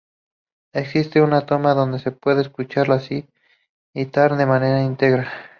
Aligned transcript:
Existe 0.73 1.21
una 1.21 1.45
toma, 1.45 1.75
donde 1.75 1.99
se 1.99 2.11
puede 2.11 2.41
escuchar 2.41 2.89
el 2.89 2.99
sitar 3.93 4.35
de 4.35 4.47
manera 4.47 4.81
integra. 4.81 5.31